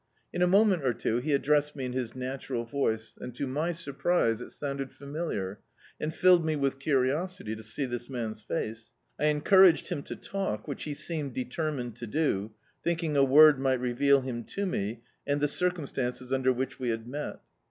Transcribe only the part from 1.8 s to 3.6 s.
in his natural voice, and, to